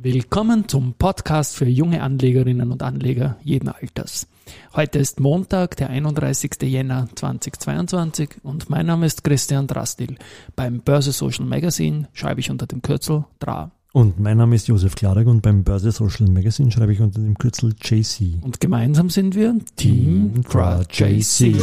Willkommen 0.00 0.68
zum 0.68 0.94
Podcast 0.94 1.56
für 1.56 1.64
junge 1.64 2.04
Anlegerinnen 2.04 2.70
und 2.70 2.84
Anleger 2.84 3.36
jeden 3.42 3.68
Alters. 3.68 4.28
Heute 4.76 5.00
ist 5.00 5.18
Montag, 5.18 5.76
der 5.76 5.90
31. 5.90 6.52
Jänner 6.62 7.08
2022 7.16 8.36
und 8.44 8.70
mein 8.70 8.86
Name 8.86 9.06
ist 9.06 9.24
Christian 9.24 9.66
Drastil. 9.66 10.16
Beim 10.54 10.82
Börse 10.82 11.10
Social 11.10 11.46
Magazine 11.46 12.06
schreibe 12.12 12.38
ich 12.38 12.48
unter 12.48 12.68
dem 12.68 12.80
Kürzel 12.80 13.24
DRA. 13.40 13.72
Und 13.92 14.20
mein 14.20 14.36
Name 14.36 14.54
ist 14.54 14.68
Josef 14.68 14.94
Klarek 14.94 15.26
und 15.26 15.42
beim 15.42 15.64
Börse 15.64 15.90
Social 15.90 16.28
Magazine 16.28 16.70
schreibe 16.70 16.92
ich 16.92 17.00
unter 17.00 17.20
dem 17.20 17.36
Kürzel 17.36 17.74
JC. 17.82 18.40
Und 18.40 18.60
gemeinsam 18.60 19.10
sind 19.10 19.34
wir 19.34 19.56
Team 19.74 20.44
DRA 20.48 20.84
JC. 20.92 21.56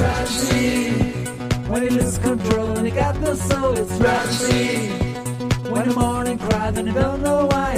When 5.76 5.90
the 5.90 5.96
morning 5.96 6.38
cry, 6.38 6.72
then 6.72 6.88
you 6.88 6.94
don't 6.94 7.22
know 7.22 7.48
why 7.48 7.74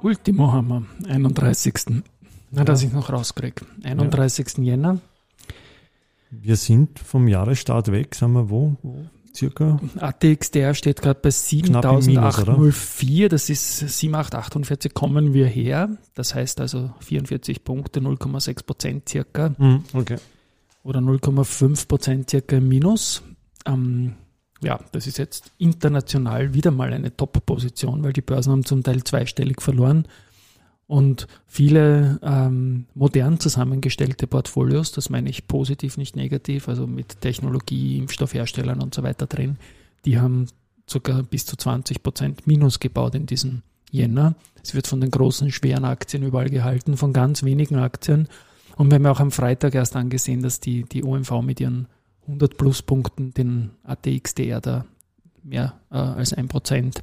Ultimo 0.00 0.52
haben 0.52 0.68
wir, 0.68 1.10
31. 1.10 2.02
Na, 2.50 2.64
dass 2.64 2.82
ich 2.82 2.92
noch 2.92 3.12
rauskriege. 3.12 3.66
31. 3.82 4.58
Ja. 4.58 4.64
Jänner. 4.64 5.00
Wir 6.30 6.56
sind 6.56 6.98
vom 6.98 7.28
Jahresstart 7.28 7.90
weg, 7.90 8.14
sagen 8.14 8.32
wir 8.32 8.48
wo? 8.48 8.76
wo? 8.82 9.06
Circa? 9.34 9.80
ATXDR 9.98 10.74
steht 10.74 11.02
gerade 11.02 11.20
bei 11.20 11.30
7804, 11.30 13.28
das 13.28 13.50
ist 13.50 13.78
7848 13.78 14.94
kommen 14.94 15.34
wir 15.34 15.46
her. 15.46 15.90
Das 16.14 16.34
heißt 16.34 16.60
also 16.60 16.90
44 17.00 17.64
Punkte, 17.64 18.00
0,6 18.00 18.64
Prozent 18.64 19.08
circa. 19.08 19.54
Mhm, 19.58 19.84
okay 19.92 20.16
oder 20.88 21.00
0,5 21.00 21.86
Prozent 21.86 22.30
circa 22.30 22.56
im 22.56 22.68
Minus. 22.68 23.22
Ähm, 23.66 24.14
ja, 24.60 24.80
das 24.92 25.06
ist 25.06 25.18
jetzt 25.18 25.52
international 25.58 26.54
wieder 26.54 26.70
mal 26.70 26.92
eine 26.92 27.16
Top-Position, 27.16 28.02
weil 28.02 28.12
die 28.12 28.22
Börsen 28.22 28.52
haben 28.52 28.64
zum 28.64 28.82
Teil 28.82 29.04
zweistellig 29.04 29.62
verloren. 29.62 30.06
Und 30.86 31.26
viele 31.46 32.18
ähm, 32.22 32.86
modern 32.94 33.38
zusammengestellte 33.38 34.26
Portfolios, 34.26 34.90
das 34.90 35.10
meine 35.10 35.28
ich 35.28 35.46
positiv, 35.46 35.98
nicht 35.98 36.16
negativ, 36.16 36.66
also 36.66 36.86
mit 36.86 37.20
Technologie, 37.20 37.98
Impfstoffherstellern 37.98 38.82
und 38.82 38.94
so 38.94 39.02
weiter 39.02 39.26
drin, 39.26 39.58
die 40.06 40.18
haben 40.18 40.46
sogar 40.86 41.22
bis 41.22 41.44
zu 41.44 41.56
20 41.56 42.02
Prozent 42.02 42.46
Minus 42.46 42.80
gebaut 42.80 43.14
in 43.14 43.26
diesem 43.26 43.62
Jänner. 43.90 44.34
Es 44.62 44.74
wird 44.74 44.86
von 44.86 45.02
den 45.02 45.10
großen, 45.10 45.52
schweren 45.52 45.84
Aktien 45.84 46.22
überall 46.22 46.48
gehalten, 46.48 46.96
von 46.96 47.12
ganz 47.12 47.42
wenigen 47.42 47.76
Aktien. 47.76 48.26
Und 48.76 48.90
wir 48.90 48.94
haben 48.96 49.06
auch 49.06 49.20
am 49.20 49.30
Freitag 49.30 49.74
erst 49.74 49.94
angesehen, 49.94 50.42
dass 50.42 50.60
die, 50.60 50.84
die 50.84 51.04
OMV 51.04 51.42
mit 51.42 51.60
ihren 51.60 51.88
100 52.28 52.56
Pluspunkten 52.56 53.34
den 53.34 53.70
ATXDR 53.84 54.60
da 54.60 54.84
mehr 55.42 55.74
äh, 55.90 55.96
als 55.96 56.32
ein 56.32 56.48
Prozent 56.48 57.02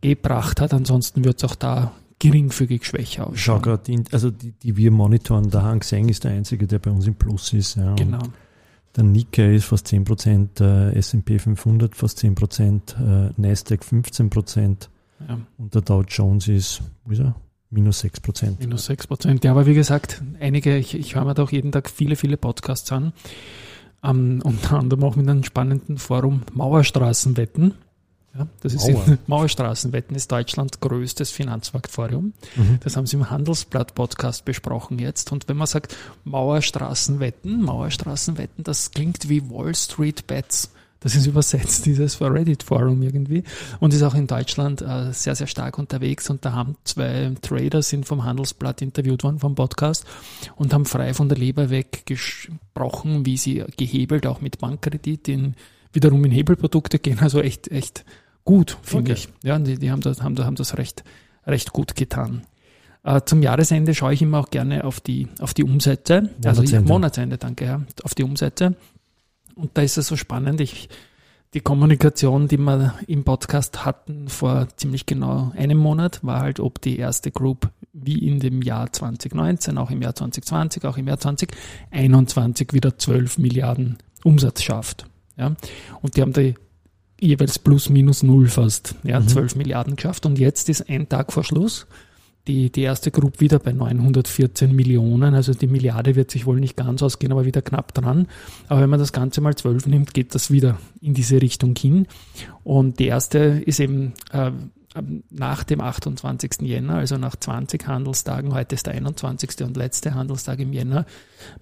gebracht 0.00 0.60
hat. 0.60 0.74
Ansonsten 0.74 1.24
wird 1.24 1.38
es 1.38 1.44
auch 1.44 1.54
da 1.54 1.92
geringfügig 2.18 2.84
schwächer 2.84 3.26
ausschauen. 3.26 3.36
Schau 3.36 3.60
gerade, 3.60 4.04
also 4.12 4.30
die, 4.30 4.52
die 4.52 4.76
wir 4.76 4.90
monitoren, 4.90 5.50
der 5.50 5.62
Hang 5.62 5.82
Seng 5.82 6.08
ist 6.08 6.24
der 6.24 6.32
einzige, 6.32 6.66
der 6.66 6.78
bei 6.78 6.90
uns 6.90 7.06
im 7.06 7.14
Plus 7.14 7.52
ist. 7.52 7.76
Ja. 7.76 7.94
Genau. 7.94 8.22
Der 8.96 9.04
Nikkei 9.04 9.54
ist 9.54 9.66
fast 9.66 9.88
10%, 9.88 10.62
äh, 10.62 10.98
S&P 10.98 11.38
500 11.38 11.94
fast 11.94 12.18
10%, 12.18 13.28
äh, 13.28 13.32
Nasdaq 13.36 13.82
15% 13.82 14.88
ja. 15.28 15.38
und 15.58 15.74
der 15.74 15.82
Dow 15.82 16.02
Jones 16.02 16.48
ist, 16.48 16.82
wo 17.04 17.12
ist 17.12 17.20
er? 17.20 17.34
Minus 17.68 18.00
6 18.00 18.20
Prozent. 18.20 18.60
Minus 18.60 18.86
6 18.86 19.08
Prozent. 19.08 19.44
Ja, 19.44 19.50
aber 19.50 19.66
wie 19.66 19.74
gesagt, 19.74 20.22
einige, 20.40 20.78
ich, 20.78 20.94
ich 20.94 21.14
höre 21.14 21.24
mir 21.24 21.34
da 21.34 21.42
auch 21.42 21.52
jeden 21.52 21.72
Tag 21.72 21.90
viele, 21.90 22.16
viele 22.16 22.38
Podcasts 22.38 22.90
an. 22.92 23.12
Um, 24.06 24.40
unter 24.42 24.78
anderem 24.78 25.04
auch 25.04 25.16
mit 25.16 25.28
einem 25.28 25.42
spannenden 25.42 25.98
Forum 25.98 26.42
Mauerstraßenwetten. 26.52 27.74
Ja, 28.38 28.46
das 28.60 28.74
ist 28.74 28.88
Mauer. 28.88 29.18
Mauerstraßenwetten 29.26 30.14
ist 30.14 30.30
Deutschlands 30.30 30.80
größtes 30.80 31.30
Finanzmarktforum. 31.30 32.34
Mhm. 32.54 32.78
Das 32.80 32.96
haben 32.96 33.06
sie 33.06 33.16
im 33.16 33.30
Handelsblatt 33.30 33.94
Podcast 33.94 34.44
besprochen 34.44 34.98
jetzt. 34.98 35.32
Und 35.32 35.48
wenn 35.48 35.56
man 35.56 35.66
sagt 35.66 35.96
Mauerstraßenwetten, 36.24 37.62
Mauerstraßenwetten, 37.62 38.62
das 38.62 38.90
klingt 38.90 39.28
wie 39.28 39.50
Wall 39.50 39.74
Street 39.74 40.26
Bets. 40.26 40.70
Das 41.06 41.14
ist 41.14 41.28
übersetzt, 41.28 41.86
dieses 41.86 42.20
Reddit-Forum 42.20 43.00
irgendwie. 43.00 43.44
Und 43.78 43.94
ist 43.94 44.02
auch 44.02 44.16
in 44.16 44.26
Deutschland 44.26 44.82
äh, 44.82 45.12
sehr, 45.12 45.36
sehr 45.36 45.46
stark 45.46 45.78
unterwegs. 45.78 46.28
Und 46.30 46.44
da 46.44 46.52
haben 46.52 46.74
zwei 46.82 47.32
Trader 47.42 47.80
sind 47.82 48.06
vom 48.06 48.24
Handelsblatt 48.24 48.82
interviewt 48.82 49.22
worden, 49.22 49.38
vom 49.38 49.54
Podcast, 49.54 50.04
und 50.56 50.74
haben 50.74 50.84
frei 50.84 51.14
von 51.14 51.28
der 51.28 51.38
Leber 51.38 51.70
weg 51.70 52.06
gesprochen, 52.06 53.24
wie 53.24 53.36
sie 53.36 53.62
gehebelt, 53.76 54.26
auch 54.26 54.40
mit 54.40 54.58
Bankkredit, 54.58 55.28
in, 55.28 55.54
wiederum 55.92 56.24
in 56.24 56.32
Hebelprodukte 56.32 56.98
gehen. 56.98 57.20
Also 57.20 57.40
echt, 57.40 57.68
echt 57.70 58.04
gut, 58.44 58.76
finde 58.82 59.12
okay. 59.12 59.20
ich. 59.20 59.28
Ja, 59.44 59.60
die, 59.60 59.78
die 59.78 59.92
haben, 59.92 60.00
das, 60.00 60.24
haben, 60.24 60.36
haben 60.44 60.56
das 60.56 60.76
recht, 60.76 61.04
recht 61.46 61.72
gut 61.72 61.94
getan. 61.94 62.42
Uh, 63.06 63.20
zum 63.24 63.42
Jahresende 63.42 63.94
schaue 63.94 64.12
ich 64.12 64.22
immer 64.22 64.40
auch 64.40 64.50
gerne 64.50 64.82
auf 64.82 64.98
die, 64.98 65.28
auf 65.38 65.54
die 65.54 65.62
Umsätze. 65.62 66.22
Monatsende. 66.22 66.48
Also 66.48 66.80
Monatsende, 66.80 67.38
danke, 67.38 67.64
ja, 67.64 67.80
auf 68.02 68.16
die 68.16 68.24
Umsätze. 68.24 68.74
Und 69.56 69.76
da 69.76 69.82
ist 69.82 69.96
es 69.96 70.06
so 70.06 70.16
spannend. 70.16 70.60
Ich, 70.60 70.88
die 71.54 71.60
Kommunikation, 71.60 72.46
die 72.46 72.58
wir 72.58 72.94
im 73.06 73.24
Podcast 73.24 73.84
hatten 73.84 74.28
vor 74.28 74.68
ziemlich 74.76 75.06
genau 75.06 75.52
einem 75.56 75.78
Monat, 75.78 76.22
war 76.22 76.40
halt, 76.40 76.60
ob 76.60 76.80
die 76.82 76.98
erste 76.98 77.30
Group 77.30 77.70
wie 77.94 78.26
in 78.26 78.38
dem 78.38 78.60
Jahr 78.60 78.92
2019, 78.92 79.78
auch 79.78 79.90
im 79.90 80.02
Jahr 80.02 80.14
2020, 80.14 80.84
auch 80.84 80.98
im 80.98 81.08
Jahr 81.08 81.18
2021 81.18 82.74
wieder 82.74 82.98
12 82.98 83.38
Milliarden 83.38 83.96
Umsatz 84.22 84.62
schafft. 84.62 85.06
Ja? 85.38 85.56
Und 86.02 86.16
die 86.16 86.20
haben 86.20 86.34
die 86.34 86.54
jeweils 87.18 87.58
plus 87.58 87.88
minus 87.88 88.22
null 88.22 88.48
fast, 88.48 88.94
ja, 89.02 89.18
mhm. 89.18 89.28
12 89.28 89.56
Milliarden 89.56 89.96
geschafft. 89.96 90.26
Und 90.26 90.38
jetzt 90.38 90.68
ist 90.68 90.90
ein 90.90 91.08
Tag 91.08 91.32
vor 91.32 91.44
Schluss 91.44 91.86
die, 92.46 92.70
die 92.70 92.82
erste 92.82 93.10
Group 93.10 93.40
wieder 93.40 93.58
bei 93.58 93.72
914 93.72 94.74
Millionen. 94.74 95.34
Also 95.34 95.52
die 95.52 95.66
Milliarde 95.66 96.14
wird 96.16 96.30
sich 96.30 96.46
wohl 96.46 96.60
nicht 96.60 96.76
ganz 96.76 97.02
ausgehen, 97.02 97.32
aber 97.32 97.44
wieder 97.44 97.62
knapp 97.62 97.94
dran. 97.94 98.28
Aber 98.68 98.80
wenn 98.80 98.90
man 98.90 99.00
das 99.00 99.12
Ganze 99.12 99.40
mal 99.40 99.54
12 99.54 99.86
nimmt, 99.86 100.14
geht 100.14 100.34
das 100.34 100.50
wieder 100.50 100.78
in 101.00 101.14
diese 101.14 101.40
Richtung 101.42 101.74
hin. 101.76 102.06
Und 102.64 102.98
die 102.98 103.06
erste 103.06 103.38
ist 103.38 103.80
eben 103.80 104.14
äh, 104.32 104.50
nach 105.30 105.64
dem 105.64 105.80
28. 105.80 106.62
Jänner, 106.62 106.96
also 106.96 107.16
nach 107.16 107.36
20 107.36 107.86
Handelstagen, 107.86 108.54
heute 108.54 108.74
ist 108.74 108.86
der 108.86 108.94
21. 108.94 109.62
und 109.62 109.76
letzte 109.76 110.14
Handelstag 110.14 110.58
im 110.58 110.72
Jänner, 110.72 111.06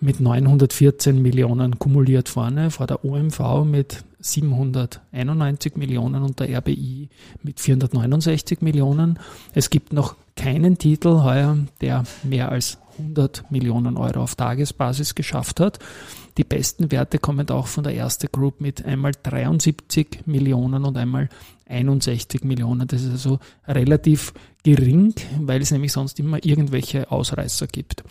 mit 0.01 0.21
914 0.21 1.21
Millionen 1.21 1.79
kumuliert 1.79 2.29
vorne, 2.29 2.71
vor 2.71 2.87
der 2.87 3.05
OMV 3.05 3.65
mit 3.65 4.05
791 4.21 5.77
Millionen 5.77 6.23
und 6.23 6.41
der 6.41 6.59
RBI 6.59 7.09
mit 7.43 7.61
469 7.61 8.63
Millionen. 8.63 9.19
Es 9.55 9.71
gibt 9.71 9.93
noch 9.93 10.17
keinen 10.37 10.79
Titel 10.79 11.23
heuer, 11.23 11.59
der 11.81 12.05
mehr 12.23 12.51
als 12.51 12.79
100 12.99 13.51
Millionen 13.51 13.97
Euro 13.97 14.23
auf 14.23 14.35
Tagesbasis 14.35 15.15
geschafft 15.15 15.61
hat. 15.61 15.79
Die 16.37 16.45
besten 16.45 16.91
Werte 16.91 17.19
kommen 17.19 17.49
auch 17.51 17.67
von 17.67 17.85
der 17.85 17.95
erste 17.95 18.29
Group 18.29 18.61
mit 18.61 18.85
einmal 18.85 19.13
73 19.23 20.27
Millionen 20.27 20.85
und 20.85 20.97
einmal 20.97 21.29
61 21.67 22.45
Millionen. 22.45 22.87
Das 22.87 23.03
ist 23.03 23.11
also 23.11 23.39
relativ 23.67 24.33
gering, 24.63 25.15
weil 25.41 25.63
es 25.63 25.71
nämlich 25.71 25.93
sonst 25.93 26.19
immer 26.21 26.45
irgendwelche 26.45 27.11
Ausreißer 27.11 27.67
gibt. 27.67 28.05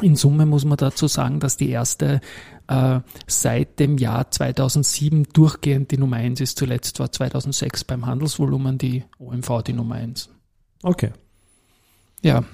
In 0.00 0.14
Summe 0.14 0.46
muss 0.46 0.64
man 0.64 0.76
dazu 0.76 1.08
sagen, 1.08 1.40
dass 1.40 1.56
die 1.56 1.70
erste 1.70 2.20
äh, 2.68 3.00
seit 3.26 3.80
dem 3.80 3.98
Jahr 3.98 4.30
2007 4.30 5.24
durchgehend 5.32 5.90
die 5.90 5.98
Nummer 5.98 6.16
1 6.16 6.40
ist. 6.40 6.58
Zuletzt 6.58 7.00
war 7.00 7.10
2006 7.10 7.84
beim 7.84 8.06
Handelsvolumen 8.06 8.78
die 8.78 9.04
OMV 9.18 9.62
die 9.62 9.72
Nummer 9.72 9.96
1. 9.96 10.30
Okay. 10.82 11.12
Ja. 12.22 12.44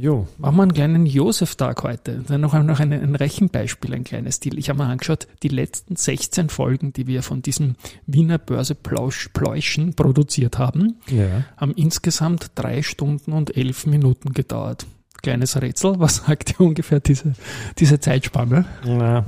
Jo. 0.00 0.26
Machen 0.38 0.56
wir 0.56 0.62
einen 0.62 0.72
kleinen 0.72 1.04
Josef-Tag 1.04 1.82
heute. 1.82 2.24
Dann 2.26 2.40
noch, 2.40 2.54
noch 2.54 2.80
ein, 2.80 2.90
ein 2.90 3.14
Rechenbeispiel, 3.14 3.92
ein 3.92 4.04
kleines. 4.04 4.40
Ich 4.42 4.70
habe 4.70 4.78
mir 4.78 4.88
angeschaut, 4.88 5.28
die 5.42 5.48
letzten 5.48 5.94
16 5.94 6.48
Folgen, 6.48 6.94
die 6.94 7.06
wir 7.06 7.22
von 7.22 7.42
diesem 7.42 7.74
Wiener 8.06 8.38
Börse 8.38 8.74
Pläuschen 8.74 9.92
produziert 9.92 10.58
haben, 10.58 10.96
ja. 11.08 11.44
haben 11.58 11.72
insgesamt 11.72 12.52
drei 12.54 12.80
Stunden 12.80 13.34
und 13.34 13.54
elf 13.54 13.84
Minuten 13.84 14.32
gedauert. 14.32 14.86
Kleines 15.20 15.60
Rätsel, 15.60 16.00
was 16.00 16.16
sagt 16.26 16.54
ihr 16.58 16.60
ungefähr 16.60 17.00
diese, 17.00 17.34
diese 17.76 18.00
Zeitspanne? 18.00 18.64
Ja. 18.86 19.26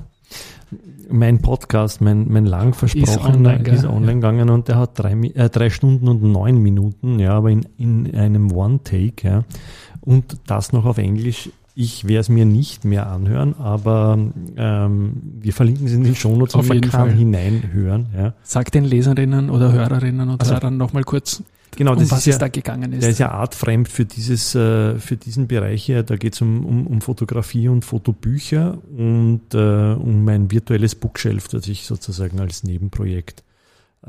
Mein 1.11 1.43
Podcast, 1.43 2.01
mein, 2.01 2.33
mein 2.33 2.47
lang 2.47 2.73
versprochener, 2.73 3.13
ist 3.13 3.37
online, 3.37 3.69
ist 3.69 3.85
online 3.85 4.15
gegangen 4.15 4.49
und 4.49 4.69
der 4.69 4.79
hat 4.79 4.99
drei, 4.99 5.13
äh, 5.13 5.51
drei 5.51 5.69
Stunden 5.69 6.09
und 6.09 6.23
neun 6.23 6.57
Minuten, 6.57 7.19
ja, 7.19 7.35
aber 7.35 7.51
in, 7.51 7.67
in 7.77 8.15
einem 8.15 8.51
One-Take, 8.51 9.29
ja. 9.29 9.45
Und 10.03 10.37
das 10.47 10.73
noch 10.73 10.85
auf 10.85 10.99
Englisch. 10.99 11.51
Ich 11.75 12.07
werde 12.07 12.21
es 12.21 12.29
mir 12.29 12.45
nicht 12.45 12.85
mehr 12.85 13.07
anhören, 13.07 13.55
aber 13.59 14.19
ähm, 14.57 15.23
wir 15.41 15.55
verlinken 15.55 15.87
es 15.87 15.95
in 15.95 16.05
den 16.05 16.15
Shownotes 16.15 16.55
und 16.55 16.69
man 16.69 16.83
kann 16.83 16.91
Fall. 16.91 17.13
hineinhören. 17.13 18.09
Ja. 18.15 18.35
Sag 18.43 18.71
den 18.73 18.85
Leserinnen 18.85 19.49
oder 19.49 19.73
Hörerinnen 19.73 20.29
und 20.29 20.41
also, 20.43 20.53
Hörern 20.53 20.77
nochmal 20.77 21.05
kurz, 21.05 21.43
genau, 21.71 21.93
um 21.93 22.11
was 22.11 22.27
es 22.27 22.35
ja, 22.35 22.39
da 22.39 22.49
gegangen 22.49 22.93
ist. 22.93 23.03
Der 23.03 23.11
ist 23.11 23.21
ja 23.21 23.31
artfremd 23.31 23.89
für 23.89 24.05
dieses, 24.05 24.55
äh, 24.55 24.99
für 24.99 25.17
diesen 25.17 25.47
Bereich 25.47 25.85
hier. 25.85 26.03
Da 26.03 26.17
geht 26.17 26.35
es 26.35 26.43
um, 26.43 26.67
um, 26.67 26.87
um 26.87 27.01
Fotografie 27.01 27.69
und 27.69 27.87
Fotobücher 27.87 28.77
und 28.95 29.55
äh, 29.55 29.95
um 29.95 30.27
mein 30.27 30.51
virtuelles 30.51 30.95
Bookshelf, 30.95 31.49
das 31.49 31.69
ich 31.69 31.87
sozusagen 31.87 32.39
als 32.39 32.65
Nebenprojekt 32.65 33.45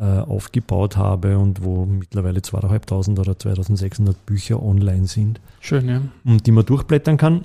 aufgebaut 0.01 0.97
habe 0.97 1.37
und 1.37 1.63
wo 1.63 1.85
mittlerweile 1.85 2.39
2.500 2.39 3.19
oder 3.19 3.33
2.600 3.33 4.15
Bücher 4.25 4.61
online 4.61 5.05
sind. 5.05 5.39
Schön, 5.59 5.87
ja. 5.87 6.01
Und 6.25 6.47
die 6.47 6.51
man 6.51 6.65
durchblättern 6.65 7.17
kann. 7.17 7.43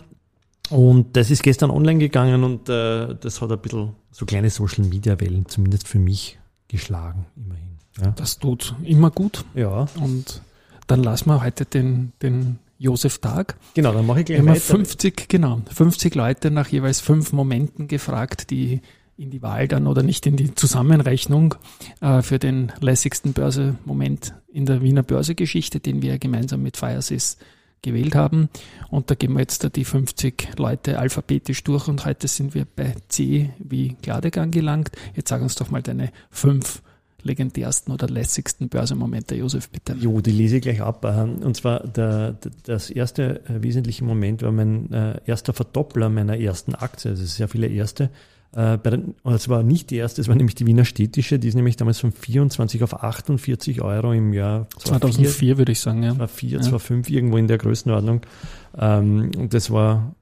Und 0.71 1.17
das 1.17 1.31
ist 1.31 1.43
gestern 1.43 1.71
online 1.71 1.99
gegangen 1.99 2.45
und 2.45 2.69
äh, 2.69 3.15
das 3.21 3.41
hat 3.41 3.51
ein 3.51 3.59
bisschen 3.59 3.91
so 4.11 4.27
kleine 4.27 4.51
Social 4.51 4.85
Media 4.85 5.19
Wellen, 5.21 5.47
zumindest 5.47 5.89
für 5.89 5.99
mich, 5.99 6.39
geschlagen, 6.69 7.27
immerhin. 7.37 7.79
Ja. 8.01 8.11
Das 8.13 8.39
tut 8.39 8.75
immer 8.85 9.11
gut. 9.11 9.45
Ja. 9.55 9.87
Und 10.01 10.43
dann 10.87 11.03
lassen 11.03 11.29
wir 11.31 11.43
heute 11.43 11.65
den, 11.65 12.13
den 12.23 12.59
Josef 12.79 13.19
Tag. 13.19 13.57
Genau, 13.75 13.93
dann 13.93 14.07
mache 14.07 14.21
ich 14.21 14.27
gleich 14.27 14.39
Immer 14.39 14.55
50, 14.55 15.29
genau, 15.29 15.61
50 15.73 16.15
Leute 16.15 16.51
nach 16.51 16.69
jeweils 16.69 17.01
fünf 17.01 17.33
Momenten 17.33 17.89
gefragt, 17.89 18.51
die 18.51 18.83
in 19.19 19.31
die 19.31 19.43
Wahl 19.43 19.69
dann 19.69 19.87
oder 19.87 20.03
nicht 20.03 20.27
in 20.27 20.37
die 20.37 20.55
Zusammenrechnung 20.55 21.57
äh, 22.01 22.23
für 22.23 22.39
den 22.39 22.73
lässigsten 22.81 23.33
Börsemoment 23.33 24.35
in 24.53 24.65
der 24.65 24.81
Wiener 24.81 25.03
Börsegeschichte, 25.03 25.81
den 25.81 26.03
wir 26.03 26.19
gemeinsam 26.19 26.63
mit 26.63 26.77
Firesys 26.77 27.37
gewählt 27.83 28.15
haben. 28.15 28.49
Und 28.91 29.11
da 29.11 29.15
gehen 29.15 29.33
wir 29.33 29.41
jetzt 29.41 29.77
die 29.77 29.85
50 29.85 30.59
Leute 30.59 30.99
alphabetisch 30.99 31.63
durch 31.65 31.89
und 31.89 32.05
heute 32.05 32.29
sind 32.29 32.55
wir 32.55 32.65
bei 32.65 32.95
C 33.09 33.51
wie 33.59 33.97
Gladegang 34.03 34.51
gelangt. 34.51 34.91
Jetzt 35.15 35.29
sag 35.29 35.43
uns 35.43 35.57
doch 35.57 35.71
mal 35.71 35.83
deine 35.83 36.11
fünf 36.31 36.83
legendärsten 37.23 37.93
oder 37.93 38.09
lässigsten 38.09 38.69
Börsemomente, 38.69 39.35
Josef, 39.35 39.69
bitte. 39.69 39.95
Jo, 39.95 40.21
die 40.21 40.31
lese 40.31 40.57
ich 40.57 40.63
gleich 40.63 40.81
ab. 40.81 41.05
Und 41.05 41.57
zwar 41.57 41.81
der, 41.81 42.37
das 42.65 42.91
erste 42.91 43.45
äh, 43.47 43.63
wesentliche 43.63 44.05
Moment 44.05 44.43
war 44.43 44.53
mein 44.53 44.93
äh, 44.93 45.21
erster 45.27 45.53
Verdoppler 45.53 46.09
meiner 46.09 46.39
ersten 46.39 46.77
Aktie. 46.77 47.11
Also 47.11 47.25
sehr 47.25 47.49
viele 47.49 47.67
erste. 47.67 48.11
Äh, 48.55 48.79
es 49.25 49.49
war 49.49 49.63
nicht 49.63 49.91
die 49.91 49.97
erste, 49.97 50.21
es 50.21 50.29
war 50.29 50.35
nämlich 50.35 50.55
die 50.55 50.67
Wiener 50.67 50.85
Städtische, 50.85 51.39
die 51.39 51.49
ist 51.49 51.55
nämlich 51.55 51.77
damals 51.77 52.01
von 52.01 52.13
24 52.13 52.83
auf 52.83 53.03
48 53.03 53.83
Euro 53.83 54.13
im 54.13 54.33
Jahr 54.33 54.69
2004, 54.79 55.29
2004 55.29 55.59
würde 55.59 55.73
ich 55.73 55.81
sagen, 55.81 56.03
ja. 56.03 56.11
2004, 56.11 56.51
ja. 56.51 56.61
2005, 56.61 57.11
irgendwo 57.11 57.37
in 57.37 57.47
der 57.47 57.59
Größenordnung. 57.59 58.23
Ähm, 58.79 59.31
und 59.37 59.53
das 59.53 59.71
war 59.71 60.15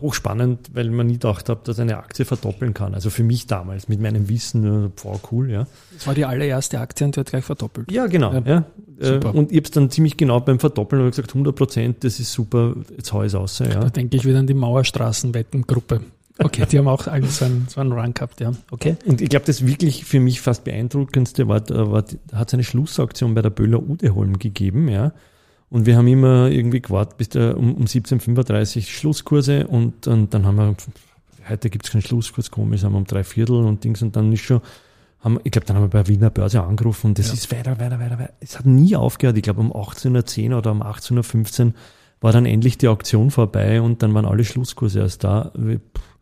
hochspannend, 0.00 0.70
weil 0.74 0.90
man 0.90 1.06
nie 1.06 1.14
gedacht 1.14 1.48
hat, 1.48 1.68
dass 1.68 1.78
eine 1.78 1.98
Aktie 1.98 2.24
verdoppeln 2.24 2.74
kann. 2.74 2.94
Also 2.94 3.10
für 3.10 3.22
mich 3.22 3.46
damals 3.46 3.88
mit 3.88 4.00
meinem 4.00 4.28
Wissen, 4.28 4.92
boah, 5.02 5.20
cool, 5.30 5.50
ja. 5.50 5.66
Das 5.94 6.06
war 6.06 6.14
die 6.14 6.24
allererste 6.24 6.80
Aktie 6.80 7.06
und 7.06 7.16
die 7.16 7.20
hat 7.20 7.28
gleich 7.28 7.44
verdoppelt. 7.44 7.90
Ja, 7.92 8.06
genau. 8.06 8.32
Ja, 8.32 8.42
ja. 8.44 8.64
Super. 8.98 9.34
Und 9.34 9.50
ich 9.50 9.58
habe 9.58 9.64
es 9.64 9.70
dann 9.70 9.90
ziemlich 9.90 10.16
genau 10.16 10.40
beim 10.40 10.58
Verdoppeln 10.58 11.08
gesagt, 11.08 11.30
100 11.30 11.54
Prozent, 11.54 12.04
das 12.04 12.20
ist 12.20 12.32
super, 12.32 12.74
jetzt 12.96 13.12
hau 13.12 13.22
ich 13.22 13.28
es 13.28 13.34
aus. 13.34 13.58
Ja. 13.58 13.66
Da 13.68 13.90
denke 13.90 14.16
ich 14.16 14.24
wieder 14.24 14.38
an 14.38 14.46
die 14.46 14.54
Mauerstraßenwettengruppe. 14.54 16.00
Okay, 16.38 16.66
die 16.66 16.78
haben 16.78 16.88
auch 16.88 17.04
so 17.04 17.10
einen, 17.10 17.68
so 17.68 17.80
einen 17.80 17.92
Run 17.92 18.12
gehabt, 18.12 18.40
ja. 18.40 18.52
Okay. 18.72 18.96
Und 19.06 19.20
ich 19.20 19.28
glaube, 19.28 19.46
das 19.46 19.64
wirklich 19.64 20.04
für 20.04 20.18
mich 20.18 20.40
fast 20.40 20.64
beeindruckendste 20.64 21.46
war, 21.46 21.62
war 21.68 22.04
hat 22.32 22.48
es 22.48 22.54
eine 22.54 22.64
Schlussaktion 22.64 23.34
bei 23.34 23.42
der 23.42 23.50
Böller 23.50 23.80
Udeholm 23.80 24.38
gegeben, 24.38 24.88
ja. 24.88 25.12
Und 25.70 25.86
wir 25.86 25.96
haben 25.96 26.08
immer 26.08 26.48
irgendwie 26.50 26.82
gewartet 26.82 27.16
bis 27.18 27.30
der, 27.30 27.56
um, 27.56 27.74
um 27.74 27.84
17.35 27.84 28.88
Schlusskurse 28.88 29.66
und, 29.66 30.06
und 30.06 30.34
dann 30.34 30.44
haben 30.44 30.56
wir, 30.56 30.76
heute 31.48 31.70
gibt 31.70 31.86
es 31.86 31.92
keinen 31.92 32.02
Schlusskurs, 32.02 32.50
komisch, 32.50 32.82
haben 32.82 32.92
wir 32.92 32.98
um 32.98 33.06
drei 33.06 33.24
Viertel 33.24 33.64
und 33.64 33.84
Dings 33.84 34.02
und 34.02 34.16
dann 34.16 34.32
ist 34.32 34.42
schon, 34.42 34.60
haben, 35.20 35.38
ich 35.44 35.52
glaube, 35.52 35.66
dann 35.66 35.76
haben 35.76 35.84
wir 35.84 35.88
bei 35.88 36.06
Wiener 36.08 36.30
Börse 36.30 36.62
angerufen 36.62 37.08
und 37.08 37.18
das 37.18 37.28
ja. 37.28 37.34
ist 37.34 37.50
weiter, 37.52 37.78
weiter, 37.78 37.98
weiter, 38.00 38.18
weiter. 38.18 38.34
Es 38.40 38.58
hat 38.58 38.66
nie 38.66 38.94
aufgehört. 38.96 39.36
Ich 39.36 39.42
glaube, 39.44 39.60
um 39.60 39.72
18.10 39.72 40.50
Uhr 40.50 40.58
oder 40.58 40.72
um 40.72 40.82
18.15 40.82 41.66
Uhr 41.66 41.72
war 42.20 42.32
dann 42.32 42.46
endlich 42.46 42.78
die 42.78 42.88
Auktion 42.88 43.30
vorbei 43.30 43.80
und 43.80 44.02
dann 44.02 44.14
waren 44.14 44.26
alle 44.26 44.44
Schlusskurse 44.44 45.00
erst 45.00 45.24
da. 45.24 45.52
Pff, 45.54 46.13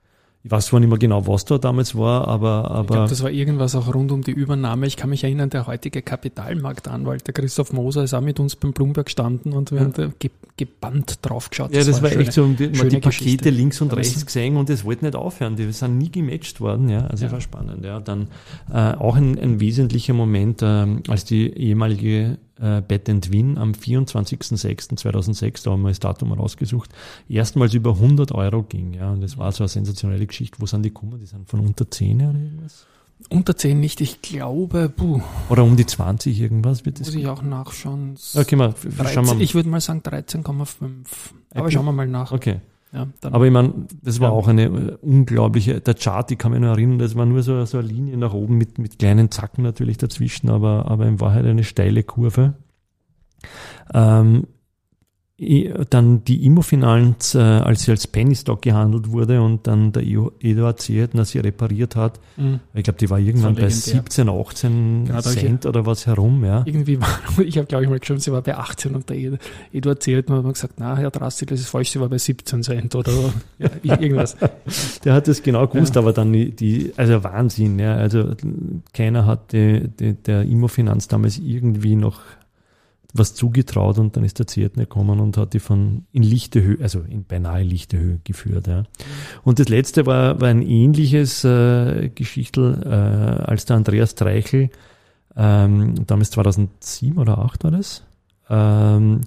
ich 0.44 0.50
weiß 0.50 0.66
zwar 0.66 0.80
nicht 0.80 0.88
mehr 0.88 0.98
genau, 0.98 1.24
was 1.28 1.44
da 1.44 1.56
damals 1.56 1.96
war, 1.96 2.26
aber. 2.26 2.68
aber 2.68 2.80
ich 2.80 2.86
glaube, 2.88 3.08
das 3.10 3.22
war 3.22 3.30
irgendwas 3.30 3.76
auch 3.76 3.94
rund 3.94 4.10
um 4.10 4.22
die 4.22 4.32
Übernahme. 4.32 4.88
Ich 4.88 4.96
kann 4.96 5.10
mich 5.10 5.22
erinnern, 5.22 5.50
der 5.50 5.68
heutige 5.68 6.02
Kapitalmarktanwalt, 6.02 7.28
der 7.28 7.34
Christoph 7.34 7.72
Moser, 7.72 8.02
ist 8.02 8.12
auch 8.12 8.20
mit 8.20 8.40
uns 8.40 8.56
beim 8.56 8.72
Bloomberg 8.72 9.06
gestanden 9.06 9.52
und 9.52 9.70
wir 9.70 9.78
ja. 9.78 9.84
haben 9.84 9.92
da 9.92 10.10
gebannt 10.56 11.20
drauf 11.22 11.48
geschaut. 11.48 11.72
Ja, 11.72 11.78
das, 11.78 11.86
das 11.86 12.02
war, 12.02 12.10
war 12.10 12.18
echt 12.18 12.32
so, 12.32 12.44
die, 12.46 12.68
man 12.70 12.88
die 12.88 12.98
Pakete 12.98 13.50
links 13.50 13.80
und 13.80 13.94
rechts 13.94 14.26
gesehen 14.26 14.56
und 14.56 14.68
es 14.68 14.84
wollte 14.84 15.04
nicht 15.04 15.14
aufhören. 15.14 15.54
Die 15.54 15.70
sind 15.70 15.98
nie 15.98 16.10
gematcht 16.10 16.60
worden, 16.60 16.88
ja. 16.88 17.06
Also 17.06 17.26
ja. 17.26 17.32
war 17.32 17.40
spannend, 17.40 17.84
ja. 17.84 18.00
Dann 18.00 18.26
äh, 18.72 18.94
auch 18.94 19.14
ein, 19.14 19.38
ein 19.38 19.60
wesentlicher 19.60 20.12
Moment, 20.12 20.60
äh, 20.60 20.86
als 21.08 21.24
die 21.24 21.52
ehemalige 21.56 22.38
äh, 22.60 22.80
Bet 22.80 23.08
Win 23.32 23.58
am 23.58 23.72
24.06.2006, 23.72 25.64
da 25.64 25.72
haben 25.72 25.82
wir 25.82 25.88
das 25.88 26.00
Datum 26.00 26.32
rausgesucht, 26.32 26.90
erstmals 27.28 27.74
über 27.74 27.94
100 27.94 28.32
Euro 28.32 28.62
ging. 28.62 28.94
Ja, 28.94 29.10
und 29.12 29.20
das 29.20 29.38
war 29.38 29.52
so 29.52 29.64
eine 29.64 29.68
sensationelle 29.68 30.26
Geschichte. 30.26 30.58
Wo 30.60 30.66
sind 30.66 30.82
die 30.82 30.90
gekommen? 30.90 31.18
Die 31.18 31.26
sind 31.26 31.48
von 31.48 31.60
unter 31.60 31.90
10 31.90 32.16
oder 32.16 32.38
irgendwas? 32.38 32.86
Unter 33.28 33.56
10 33.56 33.78
nicht, 33.78 34.00
ich 34.00 34.20
glaube, 34.20 34.88
puh. 34.88 35.22
Oder 35.48 35.62
um 35.64 35.76
die 35.76 35.86
20 35.86 36.40
irgendwas 36.40 36.84
wird 36.84 37.00
das. 37.00 37.08
Muss 37.08 37.14
ich 37.14 37.28
auch 37.28 37.42
nachschauen. 37.42 38.16
Okay, 38.34 38.56
mal, 38.56 38.74
13, 38.98 39.24
mal. 39.24 39.40
Ich 39.40 39.54
würde 39.54 39.68
mal 39.68 39.80
sagen 39.80 40.00
13,5. 40.00 40.86
Aber 41.54 41.70
schauen 41.70 41.84
wir 41.84 41.92
mal 41.92 42.08
nach. 42.08 42.32
Okay. 42.32 42.60
Ja, 42.92 43.06
Aber 43.22 43.46
ich 43.46 43.52
meine, 43.52 43.86
das 44.02 44.20
war 44.20 44.28
ja. 44.28 44.34
auch 44.34 44.48
eine 44.48 44.64
äh, 44.64 44.96
unglaubliche, 45.00 45.80
der 45.80 45.94
Chart, 45.94 46.30
ich 46.30 46.38
kann 46.38 46.52
mich 46.52 46.60
nur 46.60 46.70
erinnern, 46.70 46.98
das 46.98 47.14
war 47.16 47.24
nur 47.24 47.42
so, 47.42 47.64
so 47.64 47.78
eine 47.78 47.88
Linie 47.88 48.18
nach 48.18 48.34
oben 48.34 48.58
mit, 48.58 48.78
mit 48.78 48.98
kleinen 48.98 49.30
Zacken 49.30 49.64
natürlich 49.64 49.96
dazwischen, 49.96 50.50
aber, 50.50 50.86
aber 50.90 51.06
in 51.06 51.18
Wahrheit 51.18 51.46
eine 51.46 51.64
steile 51.64 52.02
Kurve. 52.02 52.54
Ähm, 53.94 54.46
dann 55.90 56.24
die 56.24 56.44
Immofinanz, 56.46 57.34
äh, 57.34 57.38
als 57.38 57.82
sie 57.82 57.90
als 57.90 58.06
Penny 58.06 58.34
Stock 58.36 58.62
gehandelt 58.62 59.10
wurde 59.10 59.42
und 59.42 59.66
dann 59.66 59.92
der 59.92 60.02
Eduard 60.02 60.80
Ziertner 60.80 61.24
sie 61.24 61.40
repariert 61.40 61.96
hat. 61.96 62.20
Mhm. 62.36 62.60
Ich 62.74 62.84
glaube, 62.84 62.98
die 62.98 63.10
war 63.10 63.18
irgendwann 63.18 63.56
war 63.56 63.62
bei 63.62 63.68
17, 63.68 64.28
18 64.28 65.04
genau, 65.06 65.20
Cent 65.20 65.66
oder 65.66 65.84
was 65.84 66.06
herum. 66.06 66.44
Ja. 66.44 66.62
Irgendwie 66.64 67.00
war, 67.00 67.08
ich 67.44 67.56
habe 67.58 67.66
glaube 67.66 67.84
ich 67.84 67.90
mal 67.90 67.98
geschrieben, 67.98 68.20
sie 68.20 68.30
war 68.30 68.42
bei 68.42 68.56
18 68.56 68.94
und 68.94 69.08
der 69.08 69.38
Eduard 69.72 70.02
Ziertner 70.02 70.36
hat 70.36 70.44
mir 70.44 70.52
gesagt, 70.52 70.74
na 70.78 70.96
Herr 70.96 71.10
Drastil, 71.10 71.48
das 71.48 71.60
ist 71.60 71.68
falsch, 71.68 71.90
sie 71.90 72.00
war 72.00 72.08
bei 72.08 72.18
17 72.18 72.62
Cent 72.62 72.94
oder 72.94 73.12
ja, 73.58 73.98
irgendwas. 74.00 74.36
der 75.04 75.14
hat 75.14 75.26
das 75.28 75.42
genau 75.42 75.66
gewusst, 75.66 75.96
ja. 75.96 76.00
aber 76.00 76.12
dann 76.12 76.32
die, 76.32 76.92
also 76.96 77.24
Wahnsinn, 77.24 77.78
ja. 77.78 77.96
Also 77.96 78.34
keiner 78.92 79.26
hat 79.26 79.52
die, 79.52 79.88
die, 79.88 80.14
der 80.14 80.42
Immofinanz 80.42 81.08
damals 81.08 81.38
irgendwie 81.38 81.96
noch 81.96 82.20
was 83.12 83.34
zugetraut 83.34 83.98
und 83.98 84.16
dann 84.16 84.24
ist 84.24 84.38
der 84.38 84.46
Ziertner 84.46 84.84
gekommen 84.84 85.20
und 85.20 85.36
hat 85.36 85.52
die 85.52 85.60
von 85.60 86.06
in 86.12 86.22
lichte 86.22 86.62
Höhe, 86.62 86.78
also 86.80 87.00
in 87.00 87.24
beinahe 87.24 87.62
lichte 87.62 87.98
Höhe 87.98 88.20
geführt. 88.24 88.66
Ja. 88.66 88.84
Und 89.42 89.58
das 89.58 89.68
letzte 89.68 90.06
war, 90.06 90.40
war 90.40 90.48
ein 90.48 90.62
ähnliches 90.62 91.44
äh, 91.44 92.10
Geschichtel, 92.14 92.82
äh, 92.84 92.88
als 92.88 93.66
der 93.66 93.76
Andreas 93.76 94.14
Treichel, 94.14 94.70
ähm, 95.36 96.06
damals 96.06 96.30
2007 96.30 97.18
oder 97.18 97.34
2008 97.34 97.64
war 97.64 97.70
das, 97.70 98.04
ähm, 98.48 99.20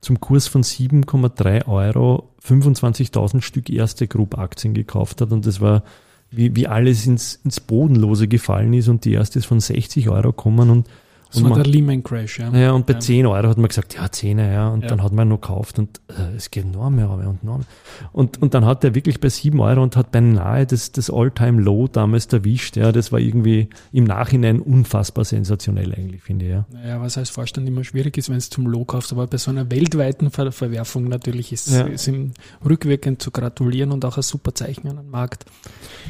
zum 0.00 0.20
Kurs 0.20 0.46
von 0.46 0.62
7,3 0.62 1.66
Euro 1.66 2.30
25.000 2.42 3.42
Stück 3.42 3.68
erste 3.70 4.06
Group 4.06 4.38
Aktien 4.38 4.74
gekauft 4.74 5.20
hat 5.20 5.32
und 5.32 5.46
das 5.46 5.60
war 5.60 5.82
wie, 6.30 6.54
wie 6.54 6.66
alles 6.66 7.06
ins, 7.06 7.40
ins 7.44 7.60
Bodenlose 7.60 8.28
gefallen 8.28 8.72
ist 8.72 8.88
und 8.88 9.04
die 9.04 9.12
erste 9.12 9.38
ist 9.38 9.46
von 9.46 9.60
60 9.60 10.08
Euro 10.08 10.28
gekommen 10.28 10.70
und 10.70 10.88
das 11.32 11.42
war 11.44 11.54
der 11.54 11.64
Lehman 11.64 12.02
Crash, 12.02 12.40
ja. 12.40 12.50
Ja, 12.52 12.72
und 12.72 12.86
bei 12.86 12.94
ja. 12.94 13.00
10 13.00 13.26
Euro 13.26 13.48
hat 13.48 13.56
man 13.56 13.68
gesagt, 13.68 13.94
ja, 13.94 14.10
10, 14.10 14.38
ja, 14.38 14.68
und 14.68 14.82
ja. 14.82 14.88
dann 14.88 15.02
hat 15.02 15.12
man 15.12 15.28
noch 15.28 15.40
gekauft 15.40 15.78
und 15.78 16.00
äh, 16.08 16.36
es 16.36 16.50
geht 16.50 16.66
noch 16.66 16.90
mehr 16.90 17.08
und 17.10 17.44
noch 17.44 17.58
mehr. 17.58 17.66
Und, 18.12 18.42
und 18.42 18.54
dann 18.54 18.64
hat 18.64 18.82
er 18.84 18.94
wirklich 18.94 19.20
bei 19.20 19.28
7 19.28 19.58
Euro 19.60 19.82
und 19.82 19.96
hat 19.96 20.10
beinahe 20.10 20.66
das, 20.66 20.92
das 20.92 21.10
All-Time-Low 21.10 21.88
damals 21.88 22.26
erwischt, 22.26 22.76
ja, 22.76 22.90
das 22.92 23.12
war 23.12 23.20
irgendwie 23.20 23.68
im 23.92 24.04
Nachhinein 24.04 24.60
unfassbar 24.60 25.24
sensationell 25.24 25.94
eigentlich, 25.94 26.22
finde 26.22 26.44
ich, 26.46 26.50
ja. 26.50 26.66
Naja, 26.72 27.00
was 27.00 27.16
als 27.16 27.30
Vorstand 27.30 27.68
immer 27.68 27.84
schwierig 27.84 28.16
ist, 28.18 28.28
wenn 28.28 28.36
es 28.36 28.50
zum 28.50 28.66
Low 28.66 28.84
kaufst, 28.84 29.12
aber 29.12 29.26
bei 29.26 29.36
so 29.36 29.50
einer 29.50 29.70
weltweiten 29.70 30.30
Ver 30.30 30.50
Verwerfung 30.50 31.04
natürlich 31.04 31.52
ist, 31.52 31.70
ja. 31.70 31.82
ist 31.82 32.08
ihm 32.08 32.32
rückwirkend 32.64 33.22
zu 33.22 33.30
gratulieren 33.30 33.92
und 33.92 34.04
auch 34.04 34.16
ein 34.16 34.22
super 34.22 34.54
Zeichen 34.54 34.88
an 34.88 34.96
den 34.96 35.10
Markt. 35.10 35.44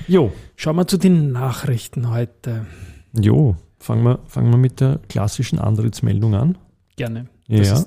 Jo. 0.08 0.32
Schauen 0.56 0.76
wir 0.76 0.86
zu 0.86 0.96
den 0.96 1.32
Nachrichten 1.32 2.10
heute. 2.10 2.66
Jo. 3.12 3.56
Fangen 3.80 4.04
wir, 4.04 4.20
fangen 4.26 4.50
wir 4.50 4.58
mit 4.58 4.80
der 4.80 5.00
klassischen 5.08 5.58
Antrittsmeldung 5.58 6.34
an. 6.34 6.58
Gerne. 6.96 7.26
Das 7.48 7.86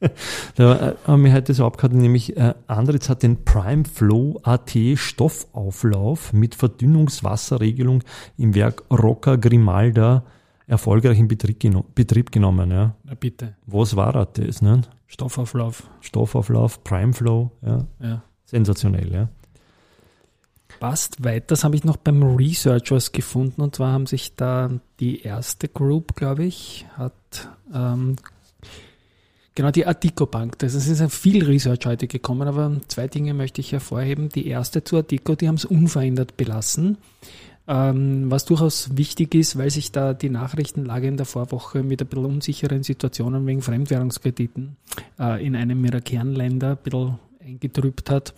ja. 0.00 0.08
da 0.54 0.94
haben 1.06 1.24
wir 1.24 1.32
heute 1.34 1.52
so 1.52 1.66
abgehabt, 1.66 1.94
nämlich 1.94 2.38
äh, 2.38 2.54
Andritz 2.66 3.10
hat 3.10 3.22
den 3.22 3.44
Prime 3.44 3.84
Flow 3.84 4.40
AT 4.42 4.72
Stoffauflauf 4.94 6.32
mit 6.32 6.54
Verdünnungswasserregelung 6.54 8.02
im 8.38 8.54
Werk 8.54 8.82
Rocca 8.90 9.36
Grimalda 9.36 10.24
erfolgreich 10.66 11.18
in 11.18 11.28
Betrieb, 11.28 11.60
geno 11.60 11.84
Betrieb 11.94 12.32
genommen. 12.32 12.70
Ja. 12.70 12.94
Na 13.04 13.14
bitte. 13.14 13.56
Was 13.66 13.96
war 13.96 14.24
das? 14.24 14.62
Ne? 14.62 14.80
Stoffauflauf. 15.06 15.86
Stoffauflauf, 16.00 16.82
Prime 16.82 17.12
Flow. 17.12 17.50
Ja. 17.60 17.84
ja. 18.00 18.22
Sensationell, 18.46 19.12
ja 19.12 19.28
passt. 20.80 21.22
Weiters 21.22 21.62
habe 21.62 21.76
ich 21.76 21.84
noch 21.84 21.96
beim 21.96 22.22
Research 22.22 22.90
was 22.90 23.12
gefunden 23.12 23.60
und 23.60 23.76
zwar 23.76 23.92
haben 23.92 24.06
sich 24.06 24.34
da 24.34 24.70
die 24.98 25.22
erste 25.22 25.68
Group, 25.68 26.16
glaube 26.16 26.44
ich, 26.44 26.86
hat 26.96 27.48
ähm, 27.72 28.16
genau 29.54 29.70
die 29.70 29.86
Adico 29.86 30.26
Bank. 30.26 30.58
Das 30.58 30.74
ist 30.74 30.98
ja 30.98 31.08
viel 31.08 31.44
Research 31.44 31.86
heute 31.86 32.08
gekommen, 32.08 32.48
aber 32.48 32.80
zwei 32.88 33.06
Dinge 33.06 33.34
möchte 33.34 33.60
ich 33.60 33.70
hervorheben. 33.70 34.30
Die 34.30 34.48
erste 34.48 34.82
zu 34.82 34.96
Adico, 34.96 35.36
die 35.36 35.46
haben 35.46 35.56
es 35.56 35.64
unverändert 35.64 36.36
belassen. 36.36 36.98
ähm, 37.70 38.30
was 38.30 38.44
durchaus 38.46 38.96
wichtig 38.96 39.34
ist, 39.34 39.56
weil 39.56 39.70
sich 39.70 39.92
da 39.92 40.12
die 40.12 40.28
Nachrichtenlage 40.28 41.06
in 41.06 41.16
der 41.16 41.26
Vorwoche 41.26 41.84
mit 41.84 42.00
ein 42.02 42.08
bisschen 42.08 42.24
unsicheren 42.24 42.82
Situationen 42.82 43.46
wegen 43.46 43.62
Fremdwährungskrediten 43.62 44.76
äh, 45.20 45.44
in 45.44 45.54
einem 45.54 45.84
ihrer 45.84 46.00
Kernländer 46.00 46.70
ein 46.72 46.78
bisschen 46.82 47.18
eingetrübt 47.50 48.10
hat 48.10 48.34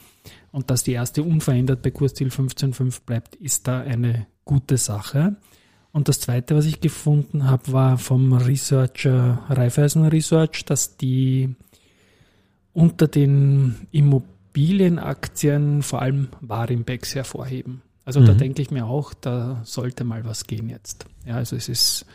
und 0.51 0.71
dass 0.71 0.83
die 0.83 0.93
erste 0.93 1.23
unverändert 1.23 1.83
bei 1.83 1.91
Kursziel 1.91 2.29
15,5 2.29 3.01
bleibt, 3.05 3.37
ist 3.37 3.69
da 3.69 3.81
eine 3.81 4.27
gute 4.45 4.77
Sache. 4.77 5.37
Und 5.93 6.09
das 6.09 6.21
zweite, 6.21 6.57
was 6.57 6.65
ich 6.65 6.81
gefunden 6.81 7.45
habe, 7.45 7.73
war 7.73 7.99
vom 7.99 8.33
Researcher 8.33 9.43
Raiffeisen 9.49 10.07
Research, 10.07 10.65
dass 10.65 10.97
die 10.97 11.55
unter 12.73 13.09
den 13.09 13.87
Immobilienaktien 13.91 15.83
vor 15.83 16.01
allem 16.01 16.29
Warimbex 16.41 17.15
hervorheben. 17.15 17.83
Also 18.05 18.21
mhm. 18.21 18.27
da 18.27 18.33
denke 18.33 18.63
ich 18.63 18.71
mir 18.71 18.87
auch, 18.87 19.15
da 19.15 19.61
sollte 19.65 20.05
mal 20.05 20.25
was 20.25 20.47
gehen 20.47 20.69
jetzt. 20.69 21.07
Ja, 21.27 21.37
also 21.37 21.57
es 21.57 21.69
ist 21.69 22.07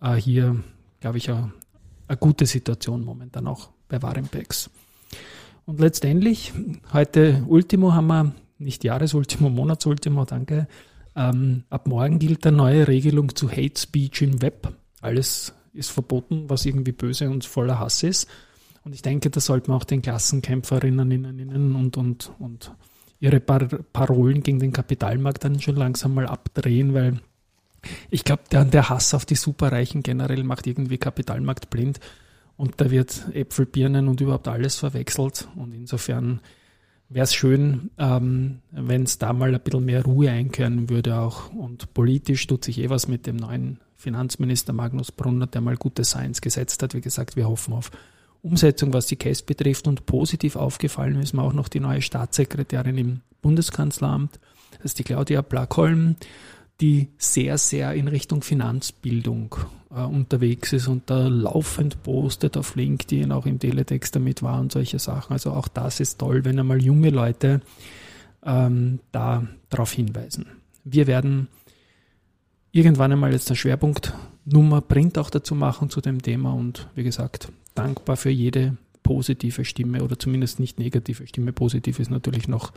äh, 0.00 0.14
hier, 0.14 0.62
glaube 1.00 1.18
ich, 1.18 1.30
eine, 1.30 1.52
gute 2.20 2.46
Situation 2.46 3.04
momentan 3.04 3.46
auch 3.46 3.68
bei 3.88 4.00
Warimpex. 4.00 4.70
Und 5.68 5.80
letztendlich, 5.80 6.54
heute 6.94 7.44
Ultimo 7.46 7.92
haben 7.92 8.06
wir, 8.06 8.32
nicht 8.58 8.84
Jahresultimo, 8.84 9.50
Monatsultimo, 9.50 10.24
danke. 10.24 10.66
Ähm, 11.14 11.64
ab 11.68 11.86
morgen 11.86 12.18
gilt 12.18 12.46
eine 12.46 12.56
neue 12.56 12.88
Regelung 12.88 13.36
zu 13.36 13.50
Hate 13.50 13.78
Speech 13.78 14.22
im 14.22 14.40
Web. 14.40 14.72
Alles 15.02 15.52
ist 15.74 15.90
verboten, 15.90 16.48
was 16.48 16.64
irgendwie 16.64 16.92
böse 16.92 17.28
und 17.28 17.44
voller 17.44 17.78
Hass 17.78 18.02
ist. 18.02 18.30
Und 18.82 18.94
ich 18.94 19.02
denke, 19.02 19.28
da 19.28 19.40
sollte 19.40 19.70
man 19.70 19.78
auch 19.78 19.84
den 19.84 20.00
Klassenkämpferinnen 20.00 21.76
und, 21.76 21.98
und, 21.98 22.32
und 22.38 22.72
ihre 23.20 23.38
Par 23.38 23.66
Parolen 23.92 24.42
gegen 24.42 24.60
den 24.60 24.72
Kapitalmarkt 24.72 25.44
dann 25.44 25.60
schon 25.60 25.76
langsam 25.76 26.14
mal 26.14 26.26
abdrehen, 26.26 26.94
weil 26.94 27.20
ich 28.10 28.24
glaube, 28.24 28.44
der, 28.50 28.64
der 28.64 28.88
Hass 28.88 29.12
auf 29.12 29.26
die 29.26 29.34
Superreichen 29.34 30.02
generell 30.02 30.44
macht 30.44 30.66
irgendwie 30.66 30.96
Kapitalmarkt 30.96 31.68
blind. 31.68 32.00
Und 32.58 32.80
da 32.80 32.90
wird 32.90 33.24
Äpfel, 33.34 33.66
Birnen 33.66 34.08
und 34.08 34.20
überhaupt 34.20 34.48
alles 34.48 34.74
verwechselt. 34.74 35.48
Und 35.54 35.72
insofern 35.72 36.40
wäre 37.08 37.22
es 37.22 37.32
schön, 37.32 37.90
ähm, 37.98 38.58
wenn 38.72 39.04
es 39.04 39.16
da 39.16 39.32
mal 39.32 39.54
ein 39.54 39.60
bisschen 39.60 39.84
mehr 39.84 40.04
Ruhe 40.04 40.28
einkehren 40.30 40.90
würde 40.90 41.20
auch. 41.20 41.54
Und 41.54 41.94
politisch 41.94 42.46
tut 42.48 42.64
sich 42.64 42.78
eh 42.78 42.90
was 42.90 43.06
mit 43.06 43.26
dem 43.28 43.36
neuen 43.36 43.78
Finanzminister 43.94 44.72
Magnus 44.72 45.12
Brunner, 45.12 45.46
der 45.46 45.60
mal 45.60 45.76
gute 45.76 46.02
Science 46.04 46.40
gesetzt 46.40 46.82
hat. 46.82 46.94
Wie 46.94 47.00
gesagt, 47.00 47.36
wir 47.36 47.48
hoffen 47.48 47.74
auf 47.74 47.92
Umsetzung, 48.42 48.92
was 48.92 49.06
die 49.06 49.16
Case 49.16 49.44
betrifft. 49.44 49.86
Und 49.86 50.04
positiv 50.06 50.56
aufgefallen 50.56 51.22
ist 51.22 51.34
mir 51.34 51.42
auch 51.42 51.52
noch 51.52 51.68
die 51.68 51.80
neue 51.80 52.02
Staatssekretärin 52.02 52.98
im 52.98 53.20
Bundeskanzleramt. 53.40 54.40
Das 54.72 54.86
ist 54.86 54.98
die 54.98 55.04
Claudia 55.04 55.42
Blackholm 55.42 56.16
die 56.80 57.08
sehr, 57.18 57.58
sehr 57.58 57.92
in 57.94 58.08
Richtung 58.08 58.42
Finanzbildung 58.42 59.56
äh, 59.90 60.00
unterwegs 60.00 60.72
ist 60.72 60.88
und 60.88 61.10
da 61.10 61.28
laufend 61.28 62.02
postet 62.02 62.56
auf 62.56 62.76
LinkedIn, 62.76 63.32
auch 63.32 63.46
im 63.46 63.58
Teletext 63.58 64.14
damit 64.14 64.42
war 64.42 64.60
und 64.60 64.72
solche 64.72 64.98
Sachen. 64.98 65.32
Also 65.32 65.52
auch 65.52 65.68
das 65.68 66.00
ist 66.00 66.18
toll, 66.18 66.44
wenn 66.44 66.58
einmal 66.58 66.82
junge 66.82 67.10
Leute 67.10 67.60
ähm, 68.44 69.00
da 69.12 69.46
darauf 69.70 69.92
hinweisen. 69.92 70.46
Wir 70.84 71.06
werden 71.06 71.48
irgendwann 72.70 73.12
einmal 73.12 73.32
jetzt 73.32 73.48
eine 73.50 73.56
Schwerpunktnummer 73.56 74.80
Print 74.80 75.18
auch 75.18 75.30
dazu 75.30 75.54
machen 75.54 75.90
zu 75.90 76.00
dem 76.00 76.22
Thema 76.22 76.52
und 76.52 76.88
wie 76.94 77.02
gesagt, 77.02 77.50
dankbar 77.74 78.16
für 78.16 78.30
jede 78.30 78.76
positive 79.02 79.64
Stimme 79.64 80.04
oder 80.04 80.18
zumindest 80.18 80.60
nicht 80.60 80.78
negative 80.78 81.26
Stimme. 81.26 81.52
Positiv 81.52 81.98
ist 81.98 82.10
natürlich 82.10 82.46
noch 82.46 82.72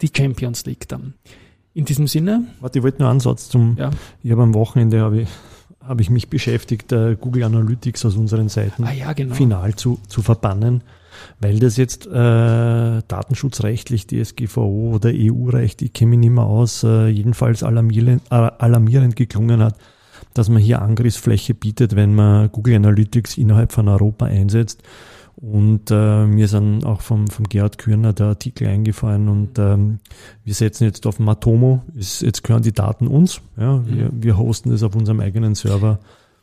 die 0.00 0.10
Champions 0.14 0.66
League 0.66 0.88
dann. 0.88 1.14
In 1.78 1.84
diesem 1.84 2.08
Sinne. 2.08 2.42
Warte, 2.58 2.80
ich 2.80 2.82
wollte 2.82 3.00
nur 3.00 3.08
einen 3.08 3.20
Satz 3.20 3.48
zum. 3.48 3.76
Ja. 3.78 3.90
Ich 4.24 4.32
habe 4.32 4.42
am 4.42 4.52
Wochenende 4.52 5.00
habe 5.00 5.20
ich, 5.20 5.28
habe 5.80 6.02
ich 6.02 6.10
mich 6.10 6.28
beschäftigt, 6.28 6.90
äh, 6.90 7.16
Google 7.20 7.44
Analytics 7.44 8.04
aus 8.04 8.16
unseren 8.16 8.48
Seiten 8.48 8.82
ah, 8.82 8.92
ja, 8.92 9.12
genau. 9.12 9.32
final 9.36 9.76
zu, 9.76 10.00
zu 10.08 10.20
verbannen, 10.20 10.82
weil 11.38 11.60
das 11.60 11.76
jetzt 11.76 12.08
äh, 12.08 12.10
datenschutzrechtlich, 12.10 14.08
DSGVO 14.08 14.96
oder 14.96 15.12
EU-Recht, 15.14 15.80
ich 15.82 15.92
kenne 15.92 16.10
mich 16.10 16.18
nicht 16.18 16.32
mehr 16.32 16.46
aus, 16.46 16.82
äh, 16.82 17.06
jedenfalls 17.06 17.62
alarmierend, 17.62 18.22
alarmierend 18.28 19.14
geklungen 19.14 19.62
hat, 19.62 19.76
dass 20.34 20.48
man 20.48 20.60
hier 20.60 20.82
Angriffsfläche 20.82 21.54
bietet, 21.54 21.94
wenn 21.94 22.12
man 22.12 22.50
Google 22.50 22.74
Analytics 22.74 23.38
innerhalb 23.38 23.70
von 23.70 23.86
Europa 23.86 24.26
einsetzt. 24.26 24.82
Und 25.40 25.92
äh, 25.92 26.26
mir 26.26 26.48
sind 26.48 26.84
auch 26.84 27.00
vom, 27.00 27.28
vom 27.28 27.48
Gerhard 27.48 27.78
Kürner 27.78 28.12
der 28.12 28.26
Artikel 28.26 28.66
eingefallen 28.66 29.28
und 29.28 29.56
ähm, 29.60 30.00
wir 30.42 30.52
setzen 30.52 30.82
jetzt 30.82 31.06
auf 31.06 31.20
Matomo, 31.20 31.82
ist, 31.94 32.22
jetzt 32.22 32.42
gehören 32.42 32.64
die 32.64 32.72
Daten 32.72 33.06
uns. 33.06 33.40
Ja, 33.56 33.76
mhm. 33.76 33.86
wir, 33.86 34.10
wir 34.12 34.36
hosten 34.36 34.70
das 34.70 34.82
auf 34.82 34.96
unserem 34.96 35.20
eigenen 35.20 35.54
Server, 35.54 36.00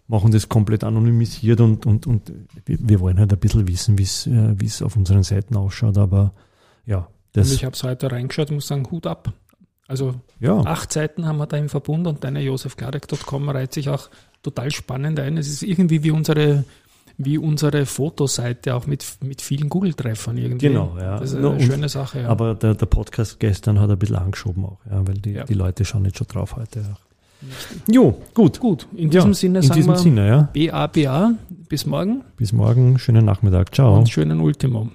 machen 0.07 0.31
das 0.31 0.47
komplett 0.47 0.85
anonymisiert 0.85 1.59
und, 1.59 1.85
und, 1.85 2.07
und 2.07 2.31
wir 2.65 3.01
wollen 3.01 3.19
halt 3.19 3.33
ein 3.33 3.39
bisschen 3.39 3.67
wissen, 3.67 3.97
wie 3.97 4.03
es 4.03 4.27
äh, 4.27 4.55
es 4.63 4.81
auf 4.81 4.95
unseren 4.95 5.23
Seiten 5.23 5.57
ausschaut, 5.57 5.97
aber 5.97 6.31
ja. 6.85 7.09
Das 7.33 7.49
und 7.49 7.55
ich 7.55 7.65
habe 7.65 7.75
es 7.75 7.83
heute 7.83 8.09
reingeschaut, 8.09 8.49
muss 8.51 8.67
sagen, 8.67 8.89
Hut 8.91 9.07
ab. 9.07 9.33
Also 9.87 10.15
ja. 10.39 10.57
acht 10.61 10.93
Seiten 10.93 11.25
haben 11.25 11.37
wir 11.37 11.47
da 11.47 11.57
im 11.57 11.67
Verbund 11.67 12.07
und 12.07 12.23
deine 12.23 12.41
josefklarek.com 12.41 13.49
reiht 13.49 13.73
sich 13.73 13.89
auch 13.89 14.09
total 14.41 14.71
spannend 14.71 15.19
ein. 15.19 15.37
Es 15.37 15.49
ist 15.49 15.63
irgendwie 15.63 16.01
wie 16.03 16.11
unsere 16.11 16.63
wie 17.17 17.37
unsere 17.37 17.85
Fotoseite 17.85 18.75
auch 18.75 18.87
mit, 18.87 19.05
mit 19.21 19.41
vielen 19.41 19.69
Google-Treffern 19.69 20.37
irgendwie. 20.37 20.67
Genau, 20.67 20.95
ja. 20.99 21.17
Das 21.17 21.31
ist 21.31 21.37
eine 21.37 21.49
no, 21.49 21.59
schöne 21.59 21.89
Sache. 21.89 22.21
Ja. 22.21 22.29
Aber 22.29 22.55
der, 22.55 22.75
der 22.75 22.85
Podcast 22.85 23.39
gestern 23.39 23.79
hat 23.79 23.89
ein 23.89 23.97
bisschen 23.97 24.17
angeschoben 24.17 24.65
auch, 24.65 24.79
ja, 24.89 25.07
weil 25.07 25.15
die, 25.15 25.31
ja. 25.31 25.43
die 25.45 25.53
Leute 25.53 25.85
schauen 25.85 26.05
jetzt 26.05 26.17
schon 26.17 26.27
drauf 26.27 26.55
heute. 26.55 26.79
Ja. 26.79 26.97
Jo, 27.91 28.17
gut. 28.33 28.59
Gut, 28.59 28.87
in 28.95 29.09
diesem 29.09 29.33
Sinne 29.33 29.59
in 29.59 29.63
sagen 29.63 29.79
diesem 29.79 29.93
wir 29.93 29.97
Sinne, 29.97 30.27
ja. 30.27 30.49
BA, 30.53 30.87
BA. 30.87 31.33
Bis 31.69 31.85
morgen. 31.85 32.23
Bis 32.37 32.53
morgen, 32.53 32.97
schönen 32.97 33.25
Nachmittag. 33.25 33.73
Ciao. 33.73 33.97
Und 33.97 34.09
schönen 34.09 34.39
Ultimo. 34.39 34.89